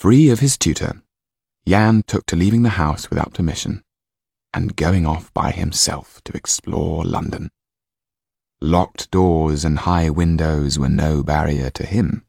[0.00, 1.02] Free of his tutor,
[1.66, 3.84] Yann took to leaving the house without permission
[4.54, 7.50] and going off by himself to explore London.
[8.62, 12.24] Locked doors and high windows were no barrier to him.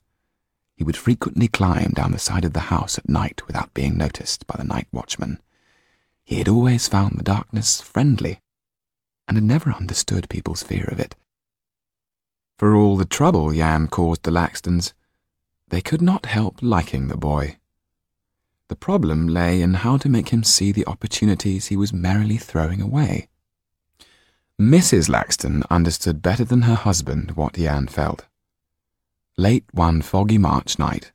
[0.75, 4.45] He would frequently climb down the side of the house at night without being noticed
[4.47, 5.39] by the night watchman.
[6.25, 8.41] He had always found the darkness friendly
[9.29, 11.15] and had never understood people's fear of it.
[12.57, 14.91] For all the trouble Jan caused the Laxtons,
[15.69, 17.55] they could not help liking the boy.
[18.71, 22.79] The problem lay in how to make him see the opportunities he was merrily throwing
[22.79, 23.27] away.
[24.57, 25.09] Mrs.
[25.09, 28.27] Laxton understood better than her husband what Yann felt.
[29.35, 31.11] Late one foggy March night,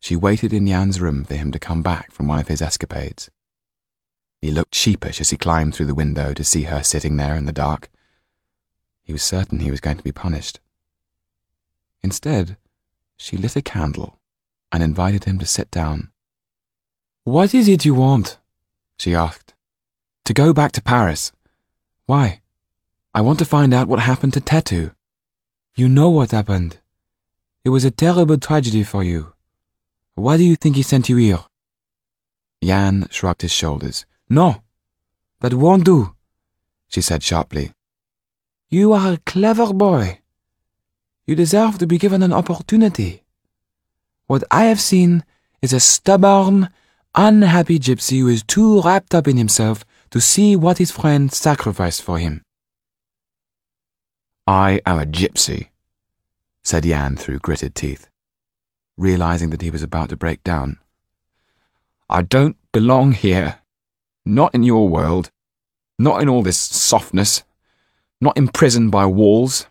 [0.00, 3.30] she waited in Yann's room for him to come back from one of his escapades.
[4.40, 7.44] He looked sheepish as he climbed through the window to see her sitting there in
[7.44, 7.90] the dark.
[9.02, 10.58] He was certain he was going to be punished.
[12.02, 12.56] Instead,
[13.18, 14.18] she lit a candle
[14.72, 16.10] and invited him to sit down.
[17.24, 18.38] What is it you want?
[18.98, 19.54] she asked.
[20.26, 21.32] To go back to Paris.
[22.04, 22.42] Why?
[23.14, 24.94] I want to find out what happened to Tetu.
[25.74, 26.80] You know what happened.
[27.64, 29.32] It was a terrible tragedy for you.
[30.16, 31.44] Why do you think he sent you here?
[32.60, 34.04] Yann shrugged his shoulders.
[34.28, 34.62] No,
[35.40, 36.14] that won't do,
[36.88, 37.72] she said sharply.
[38.68, 40.20] You are a clever boy.
[41.26, 43.22] You deserve to be given an opportunity.
[44.26, 45.24] What I have seen
[45.62, 46.68] is a stubborn,
[47.14, 52.02] unhappy gypsy who is too wrapped up in himself to see what his friend sacrificed
[52.02, 52.42] for him.
[54.46, 55.68] I am a gypsy,
[56.62, 58.08] said Yann through gritted teeth,
[58.96, 60.78] realizing that he was about to break down.
[62.10, 63.60] I don't belong here.
[64.26, 65.30] Not in your world.
[65.98, 67.42] Not in all this softness.
[68.20, 69.66] Not imprisoned by walls.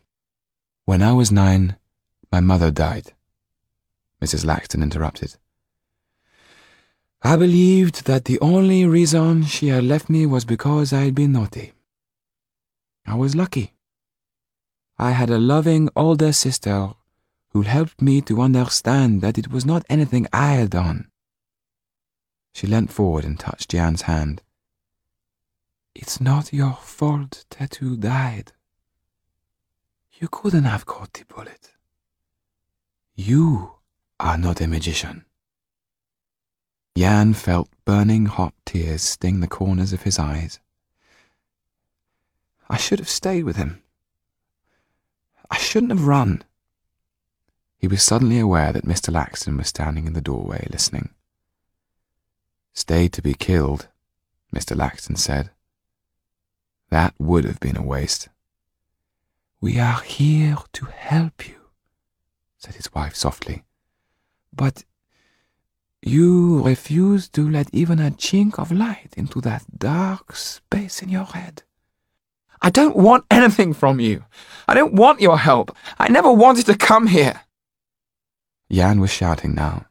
[0.86, 1.78] When I was nine,
[2.32, 3.14] my mother died.
[4.22, 4.46] Mrs.
[4.46, 5.36] Laxton interrupted.
[7.26, 11.32] I believed that the only reason she had left me was because I had been
[11.32, 11.72] naughty.
[13.06, 13.74] I was lucky.
[14.98, 16.90] I had a loving older sister
[17.52, 21.10] who helped me to understand that it was not anything I had done.
[22.54, 24.42] She leant forward and touched Yann's hand.
[25.96, 28.52] It's not your fault Tetu died.
[30.20, 31.72] You couldn't have caught the bullet.
[33.16, 33.76] You
[34.20, 35.26] are not a magician.
[36.96, 40.60] Yann felt burning hot tears sting the corners of his eyes.
[42.70, 43.82] I should have stayed with him.
[45.50, 46.44] I shouldn't have run.
[47.78, 49.12] He was suddenly aware that Mr.
[49.12, 51.10] Laxton was standing in the doorway listening.
[52.74, 53.88] Stay to be killed,
[54.56, 54.76] Mr.
[54.76, 55.50] Laxton said.
[56.90, 58.30] That would have been a waste.
[59.60, 61.56] We are here to help you,
[62.58, 63.64] said his wife softly.
[64.56, 64.84] But
[66.06, 71.26] you refuse to let even a chink of light into that dark space in your
[71.26, 71.64] head.
[72.62, 74.24] I don't want anything from you.
[74.68, 75.76] I don't want your help.
[76.00, 77.42] I never wanted to come here.
[78.70, 79.88] Yann was shouting now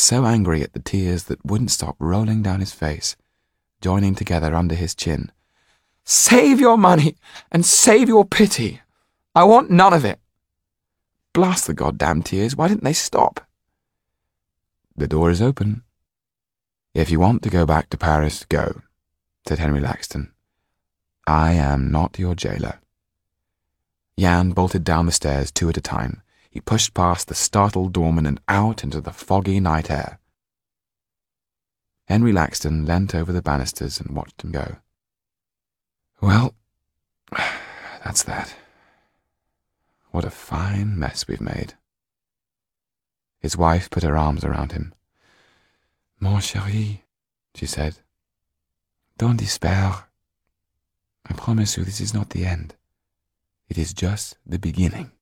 [0.00, 3.16] so angry at the tears that wouldn't stop rolling down his face,
[3.80, 5.30] joining together under his chin.
[6.04, 7.16] Save your money
[7.52, 8.80] and save your pity.
[9.34, 10.18] I want none of it.
[11.32, 13.46] Blast the goddamn tears, why didn't they stop?
[14.96, 15.82] The door is open.
[16.94, 18.82] If you want to go back to Paris, go,
[19.46, 20.32] said Henry Laxton.
[21.26, 22.80] I am not your jailer.
[24.16, 28.26] Yann bolted down the stairs two at a time, he pushed past the startled doorman
[28.26, 30.18] and out into the foggy night air.
[32.06, 34.78] Henry Laxton leant over the banisters and watched him go.
[36.20, 36.54] Well,
[38.04, 38.56] that's that.
[40.10, 41.74] What a fine mess we've made.
[43.40, 44.94] His wife put her arms around him.
[46.20, 47.00] Mon chéri,
[47.54, 47.98] she said,
[49.16, 50.06] don't despair.
[51.26, 52.74] I promise you this is not the end.
[53.68, 55.12] It is just the beginning.